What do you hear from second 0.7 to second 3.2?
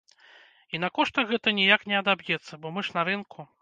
І на коштах гэта ніяк не адаб'ецца, бо мы ж на